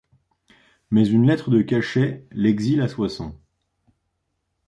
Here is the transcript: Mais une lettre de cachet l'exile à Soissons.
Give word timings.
Mais 0.89 1.07
une 1.07 1.27
lettre 1.27 1.51
de 1.51 1.61
cachet 1.61 2.25
l'exile 2.31 2.81
à 2.81 2.87
Soissons. 2.87 3.37